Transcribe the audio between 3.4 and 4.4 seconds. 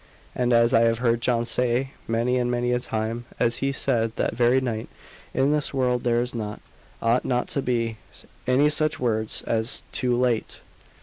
he said that